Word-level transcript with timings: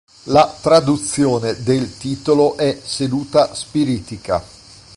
La 0.23 0.51
traduzione 0.59 1.61
del 1.61 1.95
titolo 1.97 2.57
è 2.57 2.75
"seduta 2.83 3.53
spiritica". 3.53 4.43